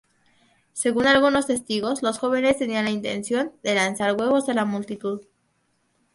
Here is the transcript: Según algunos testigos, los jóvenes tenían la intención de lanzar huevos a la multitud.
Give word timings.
Según 0.73 1.05
algunos 1.05 1.45
testigos, 1.45 2.01
los 2.01 2.17
jóvenes 2.17 2.57
tenían 2.57 2.85
la 2.85 2.89
intención 2.89 3.53
de 3.61 3.75
lanzar 3.75 4.19
huevos 4.19 4.49
a 4.49 4.55
la 4.55 4.65
multitud. 4.65 5.21